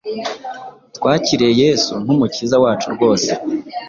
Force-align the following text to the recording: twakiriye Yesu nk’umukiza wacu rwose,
twakiriye 0.95 1.51
Yesu 1.63 1.93
nk’umukiza 2.03 2.55
wacu 2.63 2.87
rwose, 2.95 3.29